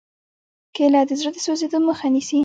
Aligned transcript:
کېله 0.75 1.01
د 1.09 1.11
زړه 1.19 1.29
د 1.33 1.37
سوځېدو 1.45 1.79
مخه 1.87 2.07
نیسي. 2.13 2.39